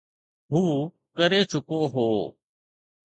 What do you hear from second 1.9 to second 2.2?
هو.